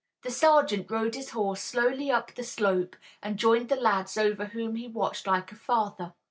The 0.23 0.31
sergeant 0.31 0.89
rode 0.89 1.13
his 1.13 1.29
horse 1.29 1.61
slowly 1.61 2.09
up 2.09 2.33
the 2.33 2.41
slope, 2.43 2.95
and 3.21 3.37
joined 3.37 3.69
the 3.69 3.75
lads 3.75 4.17
over 4.17 4.45
whom 4.45 4.75
he 4.77 4.87
watched 4.87 5.27
like 5.27 5.51
a 5.51 5.55
father. 5.55 6.13